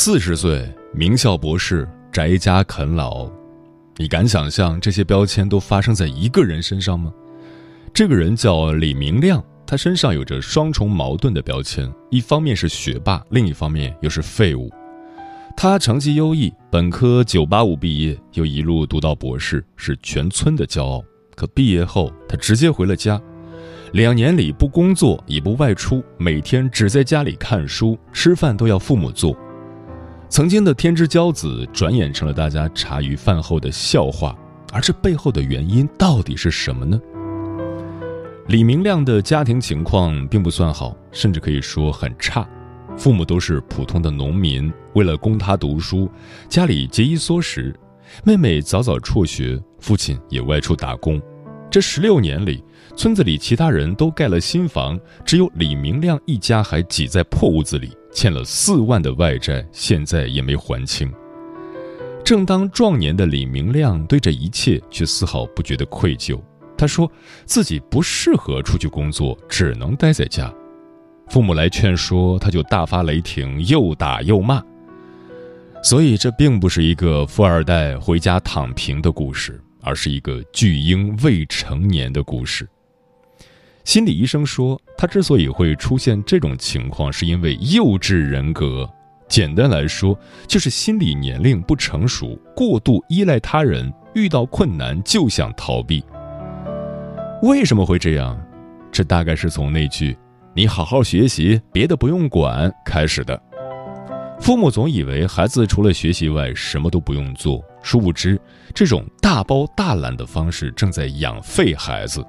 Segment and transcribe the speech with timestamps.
[0.00, 3.28] 四十岁，名校博士，宅家啃老，
[3.96, 7.12] 你敢想象这些标签都发生在一个人身上吗？
[7.92, 14.70] 这个人叫李明亮，他身上有着双重矛盾的标签，一方面是学霸，另一方面又是废物。
[15.56, 21.02] 他成绩优异，本科九八五毕业，又一路读到博士，是全村的骄傲。
[21.34, 23.20] 可毕业后，他直接回了家，
[23.94, 29.36] 两年里不工作也不外出，每天只在家里看书，吃饭都要父母做。
[30.30, 34.36] 曾经的天之骄子，转眼成了大家茶余饭后的笑话。
[34.70, 37.00] 而这背后的原因到底是什么呢？
[38.48, 42.46] 李明亮的家庭情况并不算好，甚至可以说很差。
[42.94, 46.10] 父母都是普通的农民，为了供他读书，
[46.48, 47.74] 家里节衣缩食。
[48.22, 51.20] 妹妹早早辍学，父亲也外出打工。
[51.70, 52.62] 这十六年里，
[52.96, 57.96] 村子里其他人都盖了新房，只有李明亮一家还挤在破屋子里。
[58.12, 61.12] 欠了四万的外债，现在也没还清。
[62.24, 66.40] 正当壮年的李明亮对这一切却丝毫不觉得愧疚。
[66.76, 67.10] 他说
[67.44, 70.52] 自己不适合出去工作，只能待在家。
[71.28, 74.62] 父母来劝说，他就大发雷霆，又打又骂。
[75.82, 82.68] 所以，这并不是一个富二代回家躺平的故事，而是一个巨婴未成年的故事。
[83.88, 88.86] 心理医生说，他之所以会出现这种情况，是因为幼稚人格。
[89.30, 90.14] 简单来说，
[90.46, 96.04] 就是心理年龄不成熟，过度依赖他人，遇到困难就想逃避。
[97.42, 98.38] 为什么会这样？
[98.92, 100.14] 这大概是从那句
[100.52, 103.42] “你好好学习，别的不用管”开始的。
[104.38, 108.38] 父母总以为孩子除了学习外什么都不用做，殊不知，
[108.74, 112.22] 这种大包大揽的方式正在养废孩子。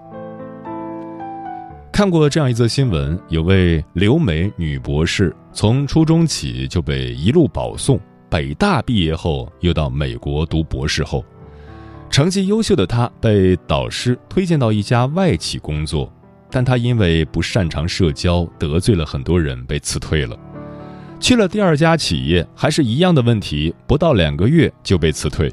[2.00, 8.00] 看过这样一则新闻，有位留美女博士从初中起就被一路保送，
[8.30, 11.26] 北大毕业后又到美国读博士后，
[12.10, 16.10] 成绩优秀的她被导师推荐到一家外企工作，
[16.50, 20.40] 但她因为不擅长社交，得罪了很多人，被辞退了。
[21.20, 25.52] 去了第二家企业，还是一样的问题，不到两个月就被辞退，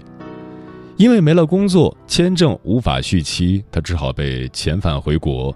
[0.96, 5.52] 因为没了工作，签证无法续期，她只好被遣返回国。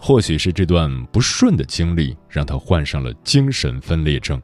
[0.00, 4.40] 或许是这段不顺的经历让他患上了精神分裂症。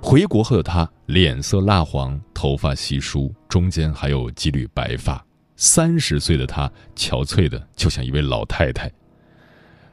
[0.00, 5.24] 回国后的他脸色蜡黄，头发稀疏，中间还有几缕白发。
[5.56, 8.90] 三十岁的他憔悴的就像一位老太太。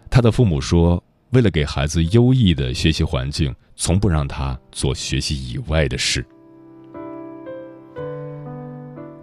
[0.10, 6.26] 他的父母说，为了给孩子优异的学习环境，从不让他做学习以外的事。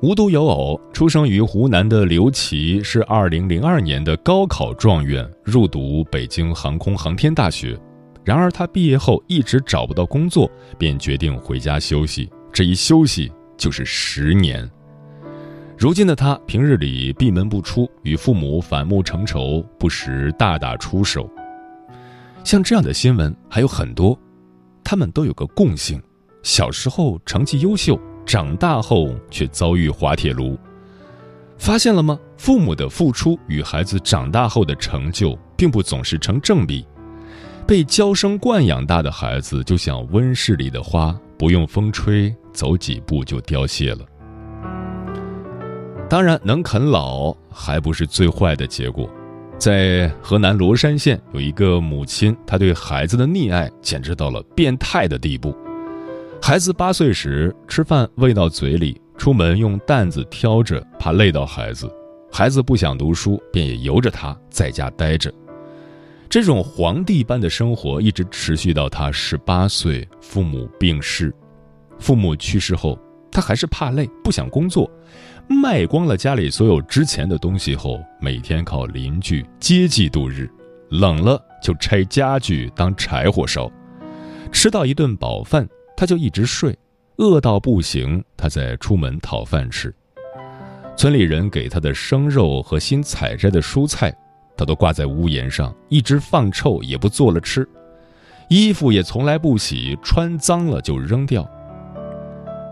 [0.03, 7.79] 无独有偶，出生于湖南的刘琦是2002年的高考状元，入读北京航空航天大学。
[8.23, 12.29] 然而他毕业后一直找不到工作，便决定回家休息。
[12.53, 14.71] 这一休息就是十年。
[15.79, 21.27] 如今的他平日里闭门不出，与父母反目成仇，不时大打出手。
[22.45, 24.19] 像这样的新闻还有很多，
[24.85, 25.99] 他们都有个共性：
[26.43, 27.99] 小时候成绩优秀。
[28.27, 30.59] 长大后却遭遇滑铁卢，
[31.57, 32.19] 发现了吗？
[32.37, 36.85] 父母的付出与孩子长大后的成就并不总是成正比。
[37.67, 44.01] 被娇生惯养大的孩子就像温室里的花，不用风吹，走几步就凋谢了。
[46.09, 49.09] 当然，能啃老还不是最坏的结果。
[49.59, 55.57] 在河南罗山县，有一个母亲，她对孩子的溺爱简直到了变态的地步。
[56.41, 61.91] 孩子八岁时吃饭喂到嘴里，出门用担子挑着，怕累到孩子。
[62.31, 65.33] 孩子不想读书，便也由着他在家待着。
[66.29, 71.35] 这种皇帝般的生活一直持续到他十八岁，父母病逝。
[71.99, 72.97] 父母去世后，
[73.31, 74.89] 他还是怕累，不想工作，
[75.49, 80.49] 卖光了家里所有值钱的东西后，每天靠邻居接济度日。
[80.89, 83.69] 冷了就拆家具当柴火烧，
[84.53, 86.73] 吃到一顿饱饭，他就一直睡；
[87.17, 89.95] 饿到不行，他再出门讨饭吃。
[90.97, 94.15] 村里人给他的生肉和新采摘的蔬菜。
[94.59, 97.69] 他都挂在屋檐上，一直放臭也不做了吃，
[98.49, 101.47] 衣服也从来不洗，穿脏了就扔掉。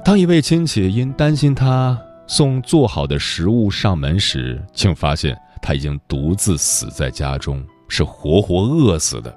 [0.03, 9.37] 当一位亲戚因担心他送做好的食物上门时，竟发现他已经独自死在家中，是活活饿死的。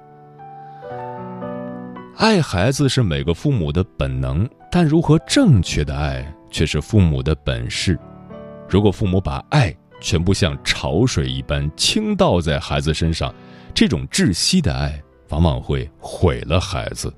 [2.18, 7.96] 爱孩子是每个父母的本能，但如何正确的爱却是父母的本事。
[8.68, 13.32] 如果父母把爱，全部像潮水一般倾倒在孩子身上，
[13.72, 17.14] 这种窒息的爱往往会毁了孩子。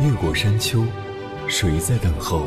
[0.00, 0.82] 越过山丘，
[1.46, 2.46] 谁在等候？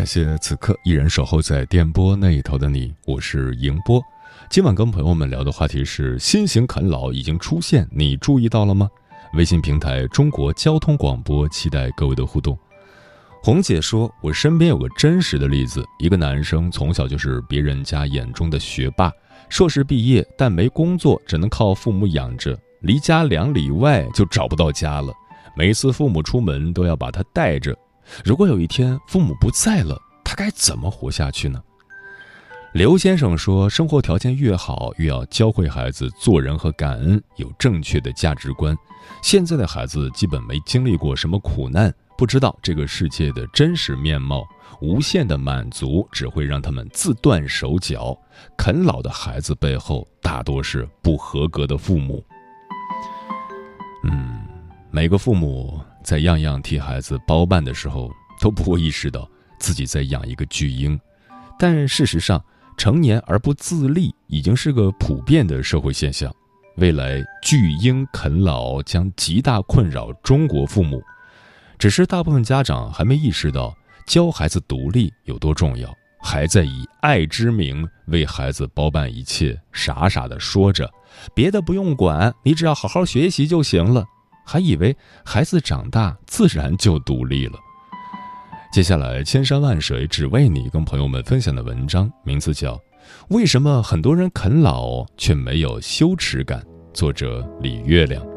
[0.00, 4.02] 感谢此刻依然守候在电波那一头的你，我是迎波。
[4.48, 8.88] 今晚跟朋友们聊的话题是新型啃老已经出现，你注意到了吗？
[9.34, 12.58] 微信平台中国交通广播，期待各位的互动。
[13.42, 19.12] 红姐说，我身边有个真实的例子，一个男生从小就是别人家眼中的学霸，
[19.50, 25.12] 硕士毕业但没工作，只能靠父母养着，离家两里外就找不到家了，
[25.54, 27.76] 每次父母出门都要把他带着。
[28.24, 31.62] 如果有一天父母不在了，他该怎么活下去呢？
[32.72, 38.76] 刘先生说：“生活条件越好，越要教会孩子做人和感恩，有正确的价值观。
[39.22, 44.46] 现在的孩子基本没经历过什么苦难，不知道这个世界的真实面貌。
[44.80, 48.16] 无限的满足只会让他们自断手脚。
[48.56, 52.24] 啃老的孩子背后大多是不合格的父母。”
[54.06, 54.46] 嗯，
[54.92, 55.80] 每个父母。
[56.02, 58.10] 在样样替孩子包办的时候，
[58.40, 60.98] 都不会意识到自己在养一个巨婴。
[61.58, 62.42] 但事实上，
[62.76, 66.34] 成年而不自立已经是个普遍的社会现象。
[66.76, 71.02] 未来巨婴啃老将极大困扰中国父母，
[71.78, 73.76] 只是大部分家长还没意识到
[74.06, 80.90] 教孩子独立有多重要，还在以爱之名为孩子包办一切，傻傻的说着
[81.34, 84.06] 别的不用管，你只要好好学习就行了。
[84.50, 87.52] 还以为孩子长大自然就独立了。
[88.72, 92.74] 接下来，千山万水只为你，跟朋友们分享的文章名字叫
[93.28, 96.60] 《为什么很多人啃老却没有羞耻感》，
[96.92, 98.29] 作者李月亮。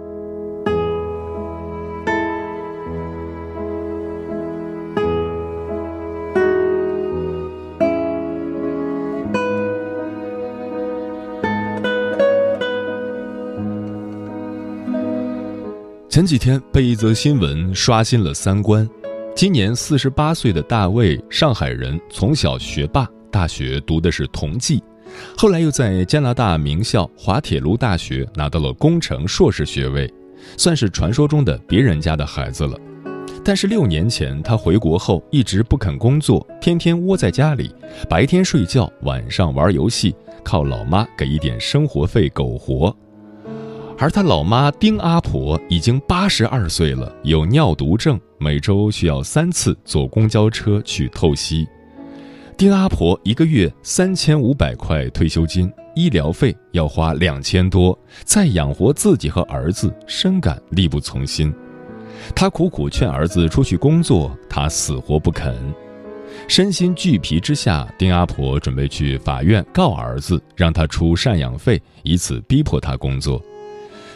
[16.13, 18.87] 前几天被一则新闻刷新了三观。
[19.35, 24.79] 今年四十八岁的大卫，上海人，从小学霸，大学读的是同济，
[25.35, 30.07] 后来又在加拿大名校滑铁卢大学拿到了工程硕士学位，
[30.55, 32.77] 算是传说中的别人家的孩子了。
[33.43, 37.73] 但是六年前他回国后一直不肯工作，天天窝在家里，
[38.07, 42.95] 白天睡觉，晚上玩游戏，靠老妈给一点生活费苟活。
[44.03, 51.65] 而他老妈丁阿婆已经八十二岁了，有尿毒症，每周需要三次坐公交车去透析。
[52.57, 61.53] 丁阿婆一个月三千五百块退休金，医疗费要花两千多，再养活自己和儿子，深感力不从心。
[62.35, 65.55] 他苦苦劝儿子出去工作，他死活不肯。
[66.49, 73.41] 身心俱疲之下，丁阿婆准备去法院告儿子，让他出赡养费，以此逼迫他工作。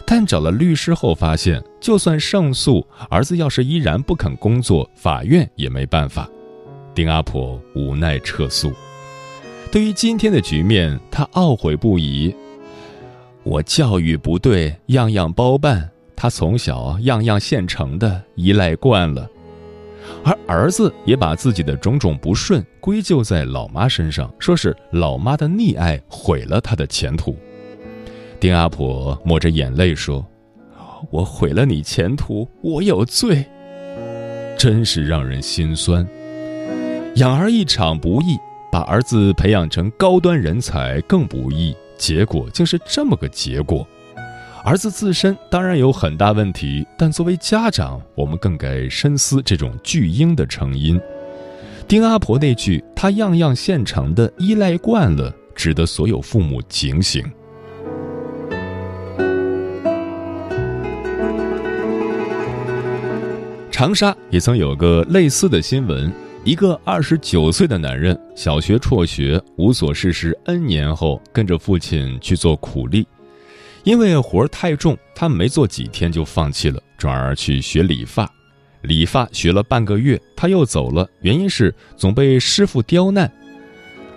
[0.10, 6.30] 但找了律师后发现，就算胜诉，儿子要是依然不肯工作，法院也没办法。
[6.96, 8.72] 丁阿婆无奈撤诉。
[9.70, 12.34] 对于今天的局面，她懊悔不已。
[13.44, 19.30] 我教育不对，样样包办，他从小样样现成的，依赖惯了。
[20.24, 27.38] 而儿子也把自己的种种不顺归咎在老妈身上，说是老妈的溺爱毁了他的前途。
[28.40, 30.26] 丁阿婆抹着眼泪说
[31.10, 33.44] ：“我毁了你前途，我有罪。”
[34.58, 36.08] 真是让人心酸。
[37.16, 38.38] 养儿一场不易，
[38.72, 43.88] 把儿子培养成高端人才更不易，结果竟是这么个结果。
[44.64, 51.00] 儿子自身当然有很大问题，但作为家长，我们更该深思这种巨婴的成因。
[51.88, 57.24] 丁阿婆那句“他样样现成的，依赖惯了”，值得所有父母警醒。
[63.78, 66.12] 长沙也曾有个类似的新闻：
[66.44, 73.08] 一个二十九岁的男人，小学辍学，无所事事 N 年后，跟着父亲去做苦力。
[73.84, 78.28] 因为活儿太重，他没做几天就放弃了，转而去学理发。
[78.82, 83.32] 理发学了半个月，他又走了，原因是总被师傅刁难。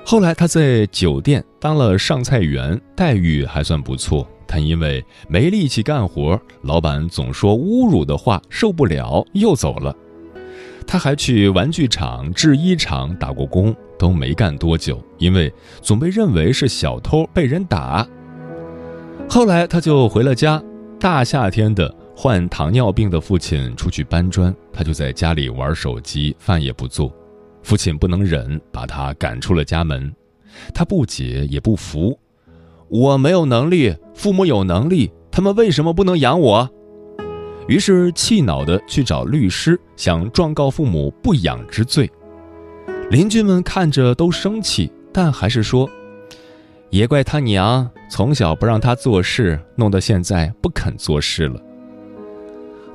[0.06, 9.94] 后来他在酒店当了上菜员，待遇还算不错，他因为没力气干活，老板总说侮辱的话，受不了，又走了。
[10.84, 18.04] 他还去玩具厂、制衣厂打过工，都没干多久，因为总被认为是小偷，被人打。
[19.28, 20.60] 后来他就回了家，
[20.98, 27.14] 大夏天的，患糖尿病的父亲出去搬砖，他就在家里玩手机，饭也不做。
[27.62, 30.12] 父亲不能忍，把他赶出了家门。
[30.74, 32.18] 他不解也不服，
[32.88, 36.68] 我没有能力，父母有能力，他们为什么不能养我？
[37.66, 42.06] 于是气恼的去找律师，想状告父母不养之罪。
[43.10, 45.88] 邻居们看着都生气，但还是说。
[46.90, 51.58] 也怪他娘从小不让他做事，弄得现在不肯做事了。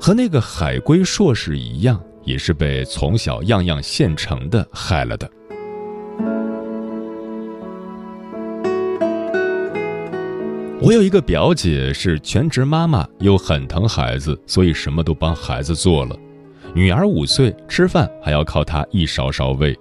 [0.00, 5.28] 和那个海归硕士一样，也是被从小样样现成的害了的。
[10.86, 16.16] 我有一个表姐是全职妈妈，又很疼孩子，所以什么都帮孩子做了。
[16.76, 19.76] 女儿五岁，吃饭还要靠她一勺勺喂。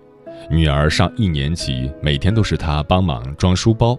[0.50, 3.96] 女儿上一年级，每天都是她帮忙装书包。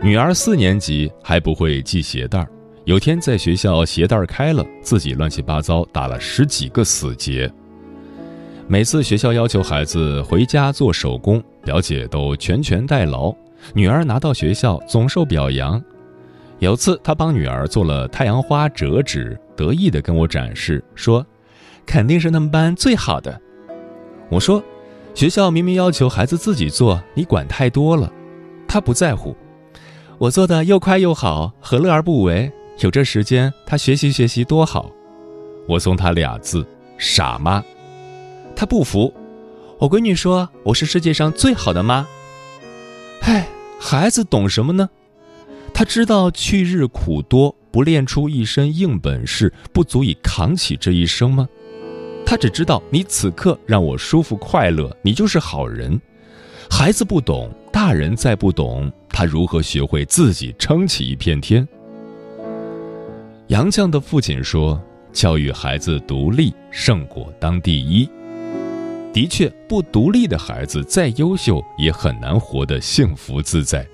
[0.00, 2.48] 女儿四年级还不会系鞋带儿，
[2.84, 7.52] 有天在学校鞋带开了，自己乱七八糟打了十几个死结。
[8.68, 13.34] 每次学校要求孩子回家做手工，表姐都全权代劳。
[13.74, 15.82] 女儿拿到学校总受表扬。
[16.60, 21.26] 有次他帮女儿做了太阳花折纸，得意地跟我展示说
[21.84, 23.38] ：“肯定是他们班最好的。”
[24.30, 24.62] 我说。
[25.12, 28.10] 学校明明要求孩子自己做，你管太多了。
[28.68, 29.36] 他不在乎，
[30.18, 32.50] 我做的又快又好，何乐而不为？
[32.78, 34.88] 有这时间，他学习学习多好。
[35.66, 36.64] 我送他俩字：
[36.96, 37.62] 傻妈。
[38.54, 39.12] 他不服，
[39.80, 42.06] 我闺女说我是世界上最好的妈。
[43.22, 43.48] 唉，
[43.80, 44.88] 孩子懂什么呢？
[45.80, 51.48] 他知道去日苦多，不练出一身硬本事，不足以扛起这一生吗？
[52.26, 55.98] 他只知道你此刻让我舒服快乐，你就是好人。
[56.70, 61.66] 孩子不懂，大人再不懂，他如何学会自己撑起一片天？
[63.46, 64.78] 杨绛的父亲说
[65.14, 68.06] ：“教育孩子独立，胜过当第一。”
[69.14, 73.88] 的确，不独立的孩子再优秀，也很难活得幸福自在。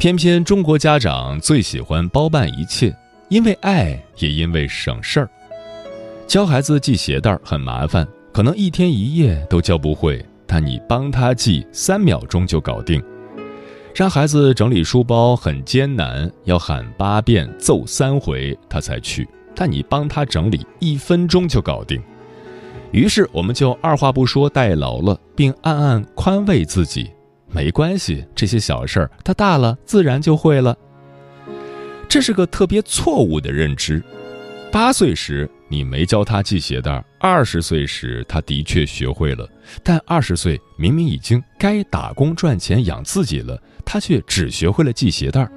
[0.00, 2.90] 偏偏中国家长最喜欢包办一切，
[3.28, 5.28] 因为爱，也因为省事儿。
[6.26, 13.02] 教孩子系鞋带很麻烦，可能一天一夜都教不会，但你帮他系，三秒钟就搞定。
[13.94, 22.02] 让孩子整理书包很艰难，要喊八遍、揍三回他才去，但你帮他整理，一分钟就搞定。
[22.90, 27.10] 于是我们就二话不说代劳了，并暗暗宽慰自己：
[27.52, 30.76] 没关系，这些小事儿他大了自然就会了。
[32.08, 34.02] 这是个特别错误的认知。
[34.72, 35.48] 八岁时。
[35.72, 39.48] 你没教他系鞋带二十岁时他的确学会了，
[39.84, 45.48] 但二十岁明明已经该打工赚钱养自己了，他却只学会了系鞋带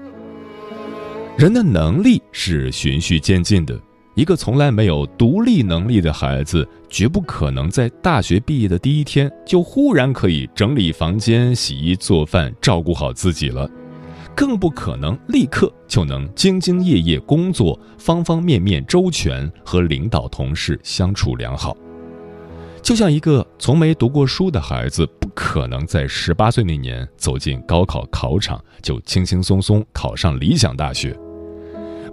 [1.35, 3.75] 人的能力是循序渐进的，
[4.15, 13.69] 一个从来没有独立能力的孩子，绝不可能在大学毕业的第一天就忽然可以整理房间、洗衣做饭、照顾好自己了。
[14.35, 21.75] 更不可能立刻就能兢兢业业工作，方方面面周全，和领导同事相处良好。
[22.81, 31.17] 就像一个从没读过书的孩子，不可能在十八岁那年走进高考考场就轻轻松松考上理想大学。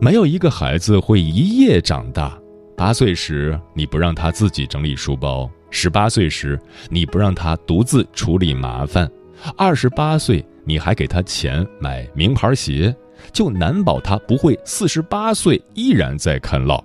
[0.01, 2.37] 没有一个孩子会一夜长大。
[2.75, 9.11] 八岁时你不让他自己整理书包，十八岁时你不让他独自处理麻烦，
[9.59, 12.97] 二十八岁你还给他钱买名牌鞋，
[13.31, 16.83] 就难保他不会四十八岁依然在啃老。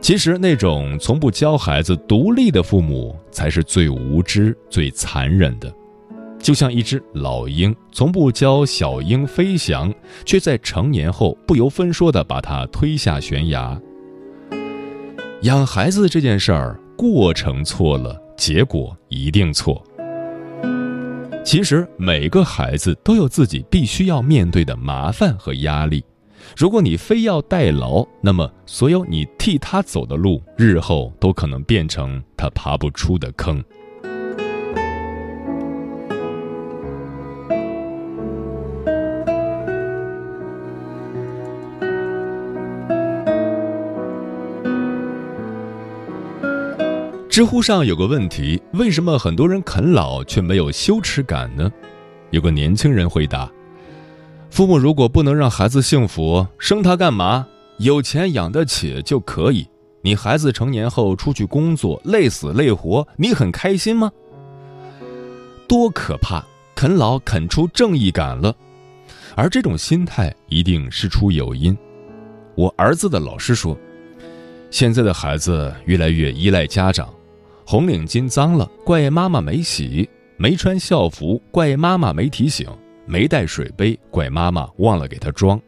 [0.00, 5.72] 其实，那种从不教孩子独立的父母，才是最无知、最残忍的。
[6.40, 9.92] 就像一只老鹰，从不教小鹰飞翔，
[10.24, 13.78] 却在成年后不由分说地把它推下悬崖。
[15.42, 19.82] 养孩子这件事儿，过程错了，结果一定错。
[21.44, 26.04] 其实，每个孩子都有自己必须要面对的麻烦和压力。
[26.56, 33.62] 如果你非要代劳，那么所有你替他走的路，日后都可能变成他爬不出的坑。
[47.38, 51.70] 知乎上有个问题：为什么很多人啃老却没有羞耻感呢？
[52.32, 53.48] 有个年轻人回答。
[54.50, 57.46] 父母如果不能让孩子幸福，生他干嘛？
[57.76, 59.64] 有钱养得起就可以。
[60.02, 64.10] 你孩子成年后出去工作，累死累活，你很开心吗？
[65.68, 66.44] 多可怕！
[66.74, 68.52] 啃老啃出正义感了，
[69.36, 71.78] 而这种心态一定事出有因。
[72.56, 73.78] 我儿子的老师说，
[74.72, 77.08] 现在的孩子越来越依赖家长，
[77.70, 80.08] 红领巾脏了怪妈妈没洗，
[80.38, 82.66] 没穿校服怪妈妈没提醒。
[83.04, 85.60] 没带水杯，怪妈妈忘了给他装。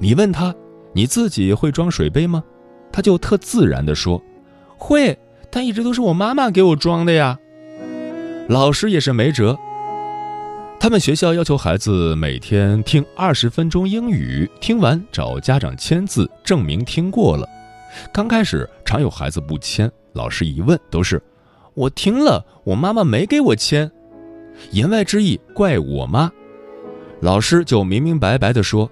[0.00, 0.52] 你问他，
[0.92, 2.42] 你自己会装水杯吗？
[2.90, 4.20] 他就特自然地说
[4.76, 5.16] ：“会，
[5.52, 7.38] 但一直都是我妈妈给我装的呀。”
[8.50, 9.56] 老师也是没辙。
[10.80, 17.48] 他们学校要求孩子每天听二十分钟英语，听完找家长签字证明听过了。
[18.12, 21.22] 刚开始常有孩子不签，老师一问都是
[21.74, 23.90] ：“我听了，我妈妈没给我签。”
[24.70, 26.30] 言外之意怪我妈。
[27.20, 28.90] 老师就明明白白地说：“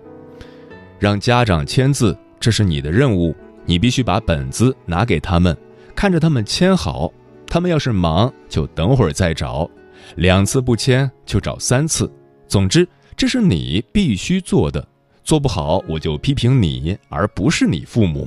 [0.98, 3.34] 让家长签字，这是你的任务，
[3.64, 5.56] 你必须把本子拿给他们，
[5.94, 7.12] 看着他们签好。
[7.46, 9.68] 他们要是忙，就等会儿再找；
[10.16, 12.10] 两次不签，就找三次。
[12.48, 14.86] 总之，这是你必须做的，
[15.22, 18.26] 做不好我就批评你，而不是你父母。”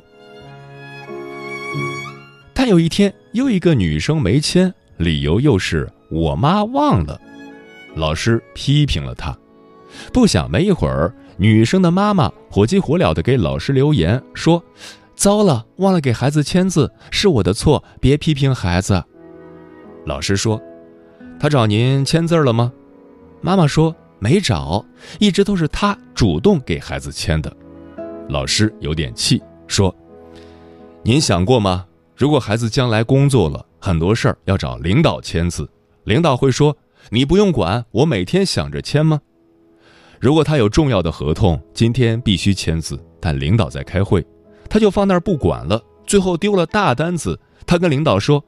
[2.66, 7.22] 但有一天，又一个女生没签，理由又是我妈忘了，
[7.94, 9.38] 老师批评了她。
[10.12, 14.64] 不想没一会儿，女生的妈妈火急火燎地给老师留言说
[15.14, 19.04] ：“糟了，忘了给孩子签字，是我的错，别批评孩子。”
[20.04, 20.60] 老师说
[21.40, 22.74] ：“他找您签字了吗？”
[23.42, 24.84] 妈妈说：“没找，
[25.20, 27.56] 一直都是他主动给孩子签的。”
[28.28, 29.96] 老师有点气，说
[31.06, 31.86] ：“您想过吗？
[32.16, 35.70] 如果孩子将来工作了，很多事儿要找领导签字，
[36.06, 36.76] 领导会说
[37.12, 39.20] ：‘你不用管，我每天想着签吗？’”
[40.20, 44.26] 如果他有重要的合同，今天必须签字，但领导在开会，
[44.70, 47.38] 他就放那儿不管了，最后丢了大单子。
[47.68, 48.44] 他跟领导说：“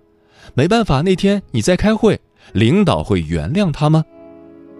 [0.55, 2.19] 没办法，那天你在开会。”
[2.53, 4.05] 领导会原谅他吗？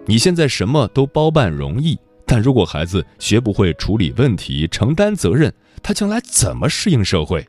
[0.06, 7.46] 你现在什么都包办容易，但如果孩子学不会处理问题、承担责任，他将来怎么适应社会？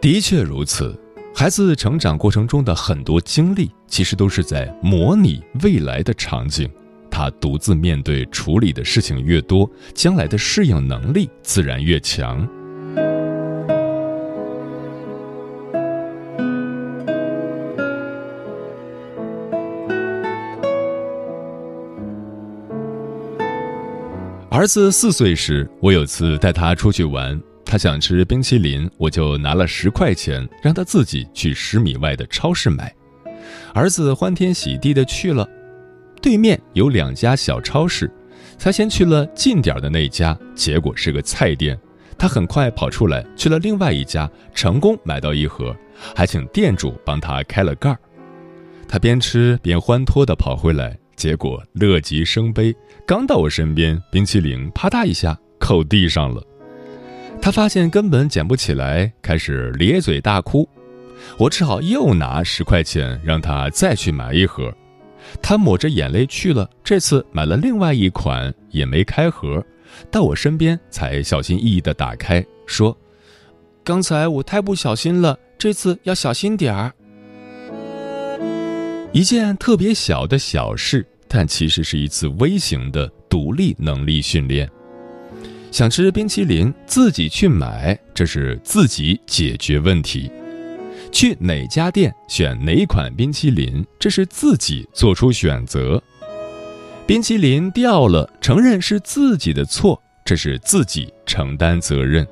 [0.00, 0.96] 的确如此。
[1.34, 6.68] 孩子成长过程中的很多经历，其实都是在模拟未来的场景。
[7.10, 12.48] 他独自面对处理的事情越多，将来的适应能力自然越强。
[24.50, 27.40] 儿子四岁时，我有次带他出去玩。
[27.70, 32.90] 他想吃冰淇淋，我就拿了十块钱，让他自己去十米外的超市买。
[33.74, 35.46] 儿子欢天喜地的去了，
[36.22, 38.10] 对面有两家小超市，
[38.58, 41.78] 他先去了近点的那家，结果是个菜店。
[42.16, 45.76] 他很快跑出来，去了另外一家，成功买到一盒，
[46.16, 47.98] 还请店主帮他开了盖儿。
[48.88, 52.74] 他边吃边欢脱的跑回来，结果乐极生悲，
[53.06, 56.42] 刚到我身边，冰淇淋啪嗒一下扣地上了。
[57.40, 60.68] 他发现根本捡不起来，开始咧嘴大哭。
[61.36, 64.72] 我只好又拿十块钱让他再去买一盒。
[65.42, 69.64] 他抹着眼泪去了，这次买了另外一款，也没开盒，
[70.10, 72.96] 到我身边才小心翼翼地打开，说
[73.82, 76.92] ：“刚才我太不小心了，这次要小心点儿。”
[79.12, 84.70] 一件特别小的小事，但其实是一次微型的独立能力训练。
[85.70, 90.30] 想吃冰淇淋，自己去买，这是自己解决问题；
[91.12, 96.02] 去哪家店选哪款冰淇淋，这是自己做出选择。
[97.06, 102.26] 冰淇淋掉了，承认是自己的错，这是自己承担责任。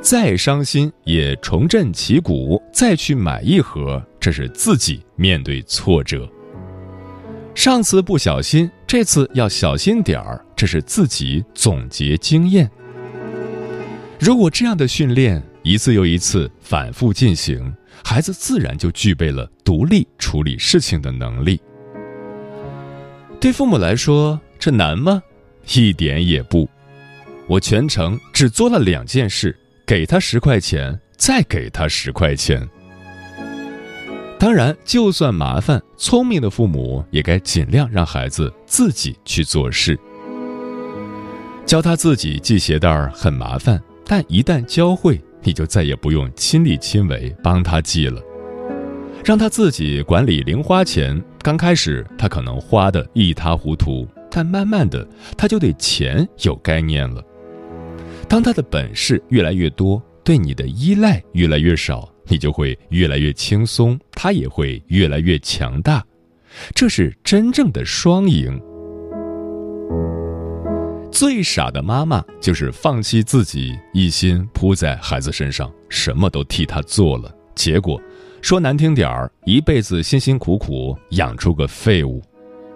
[0.00, 6.28] 再伤心也重振旗鼓，再去买一盒，这是自己面对挫折。
[7.58, 12.70] 上次不小心，这次要小心点儿，这是自己总结经验。
[14.20, 21.60] 如果这样的训练一次又一次反复进行，孩子自然就具备了独立处理事情的能力。
[23.40, 25.20] 对父母来说，这难吗？
[25.74, 26.70] 一点也不。
[27.48, 29.58] 我全程只做了两件事。
[29.84, 32.60] 给他十块钱，再给他十块钱。
[34.38, 39.98] 当然，就算麻烦，聪明的父母也该尽量让孩子自己去做事。
[41.66, 48.22] 教他自己系鞋带儿很麻烦，但一旦教会，你就再也不用亲力亲为帮他系了。
[49.24, 57.20] 让他自己管理零花钱，刚开始他可能花的一塌糊涂，但慢慢的他就对钱有概念了。
[58.28, 66.04] 当他的本事越来越多，对你的依赖越来越少，你就会越来越轻松，他也会越来越强大。
[66.74, 68.60] 这是真正的双赢。
[71.10, 78.00] 最傻的妈妈就是放弃自己，一心扑在孩子身上，什么都替他做了，结果
[78.40, 82.22] 说难听点儿，一辈子辛辛苦苦养出个废物，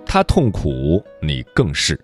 [0.04, 1.98] 他痛苦，你更是。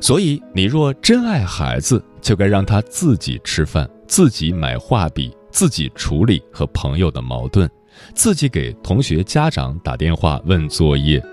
[0.00, 7.70] 所以，你若真爱孩子，就该让他自己吃饭，自己买画笔，自己处理和朋友的矛盾，
[8.12, 11.24] 自己给同学家长打电话问作业。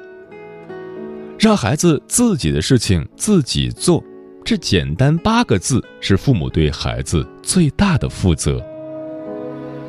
[1.39, 4.01] 让孩子自己的事情自己做，
[4.45, 8.63] 这简单八个字是父母对孩子最大的负责。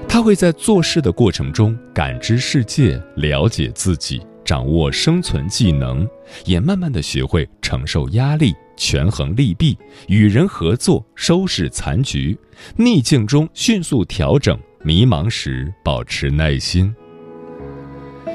[0.09, 6.09] 他会在做事的过程中感知世界，了解自己，掌握生存技能，
[6.47, 8.55] 也慢慢的学会承受压力。
[8.83, 12.37] 权衡利弊，与人合作，收拾残局，
[12.75, 16.93] 逆境中迅速调整，迷茫时保持耐心。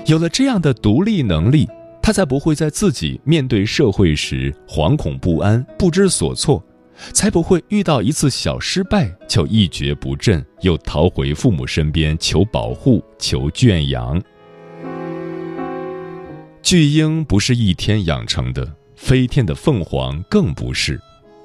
[0.06, 1.68] 有了这样的独立能力，
[2.02, 6.64] 他才不会在自己面对社会时惶恐不安、不知所措，
[7.12, 14.24] 才不会遇到一次小失败就一蹶不振，又逃回父母身边求保护、求圈养。
[16.64, 18.77] 巨婴不是一天养成的。
[18.98, 21.00] 飞天的凤凰更不是，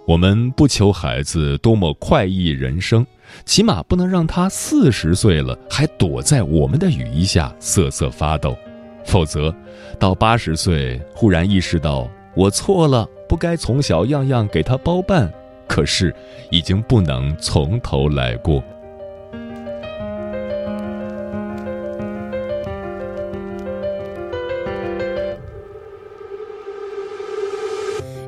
[0.06, 3.06] 我们不求孩子多么快意人生，
[3.44, 8.56] 起码不能让他四十岁了还躲在我们的羽翼下瑟瑟发抖，
[9.04, 9.54] 否则，
[10.00, 15.30] 到八十岁忽然意识到我错了，不该从小样样给他包办，
[15.68, 16.12] 可是
[16.50, 18.64] 已经不能从头来过。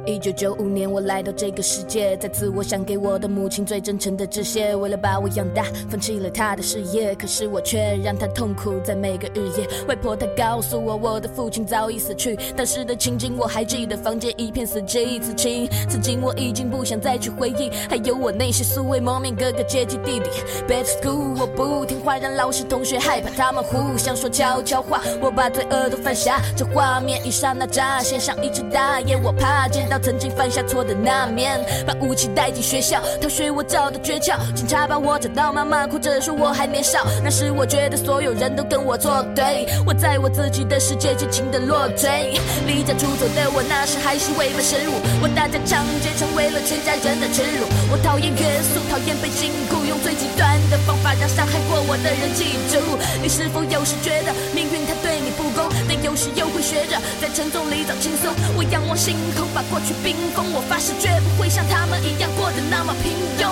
[0.06, 4.74] 一九九五年，我来到这个世界，在此我想给我的母亲最真诚的致谢。
[4.76, 9.66] 为了把我养大，放弃了她的事业，可是我却让她痛苦在每个日夜。
[9.88, 15.20] 外婆她告诉我，我的父亲早已死去，当时的情景我还记得，房间一片死寂。
[15.22, 20.28] 此情此景我已经不想再去回忆，还有我那些素未谋面哥哥姐姐弟弟。
[20.68, 30.14] Bad school，我不听话，让老师同学害怕，他们互相说悄悄话，我把罪恶都犯下，这画面一刹那乍现，像一只大雁，我怕见到曾。
[30.16, 34.38] 经犯下错的那面，把武器带进学校，偷学我找的诀窍。
[34.54, 37.04] 警察把我找到，妈妈哭着说我还年少。
[37.22, 42.38] 那时我觉得所有人都跟我作对，我在我自己的世界尽情的落坠。
[42.66, 47.66] 离家出走的我，那时还是未满十五，我大家长街，成为了全家人的耻辱。
[47.90, 50.78] 我讨厌约束，讨厌被禁锢，用最极端的
[51.20, 52.98] 让伤害过我的人记住。
[53.22, 55.68] 你是否有时觉得命运它对你不公？
[55.88, 58.32] 但有时又会学着在沉重里找轻松。
[58.56, 59.94] 我仰望星空，把过去。
[60.02, 63.48] 冰封，我发誓绝不会像他们一样过得那么平庸。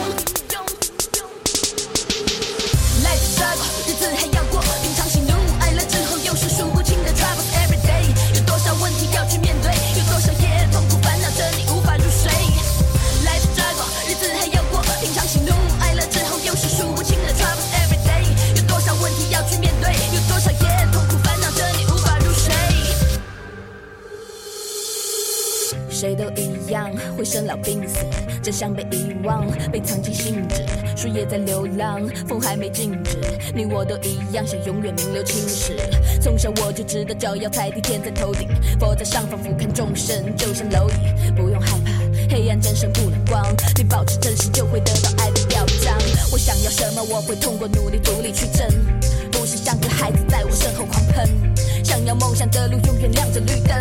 [3.03, 3.46] Let's go，
[3.87, 4.41] 日子还要
[26.37, 28.05] 一样会生老病死，
[28.42, 30.62] 真相被遗忘，被藏进信纸，
[30.97, 33.18] 树叶在流浪，风还没静止，
[33.55, 35.77] 你我都一样想永远名留青史。
[36.21, 41.92] 从小我就知道脚要踩地，天在头顶，佛在上方俯瞰众生，就像蝼蚁，不用害怕，
[42.31, 43.45] 黑暗战胜不了光，
[43.77, 45.97] 你保持真实就会得到爱的表彰。
[46.31, 48.66] 我想要什么，我会通过努力独立去争，
[49.42, 51.28] 不是像个孩子在我身后狂喷。
[51.83, 53.76] 想要梦想的路永远亮着绿灯，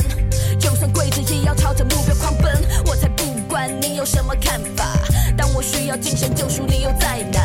[0.60, 2.52] 就算跪着也要朝着目标狂奔。
[2.88, 4.97] 我才不管你有什么看法，
[5.38, 7.39] 当我需要精神救赎，你又在哪？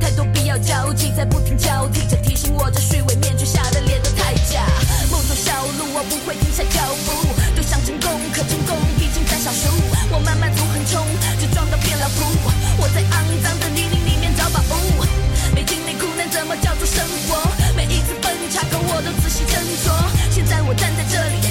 [0.00, 4.64] 太多必要交集在不停交替着提醒我，这虚伪面具下的脸都太假。
[5.10, 9.68] 梦中小路，我不会停下脚步，都想成功，可成功毕竟在少数。
[10.10, 11.04] 我慢慢从横冲，
[11.38, 12.24] 直撞到变老谱。
[12.80, 13.97] 我在肮脏的泥泞，
[16.28, 17.36] 经历苦难怎么叫做生活？
[17.74, 19.90] 每一次分岔口我都仔细斟酌。
[20.30, 21.47] 现在我站在这里，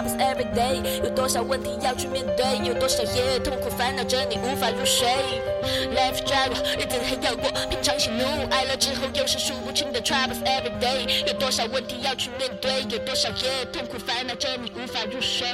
[0.00, 1.02] problems every day，。
[1.02, 5.08] 有多少问题要去面对，有多少夜痛苦烦恼着你无法入睡。
[5.94, 11.26] Life struggle，日子还要过，平常喜怒哀乐之后又是数不清的 troubles every day。
[11.26, 15.46] 有多少问题要去面对，有多少夜痛苦烦恼着你无法入睡。